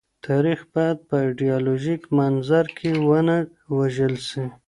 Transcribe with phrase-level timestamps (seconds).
[0.27, 3.37] تاریخ باید په ایډیالوژیک منظر کي ونه
[3.77, 4.43] وژل سي.